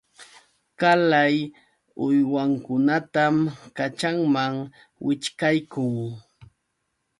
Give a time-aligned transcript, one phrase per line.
[0.79, 1.37] Qalay
[2.05, 3.35] uywankunatam
[3.77, 4.55] kaćhanman
[5.05, 5.93] wićhqaykun.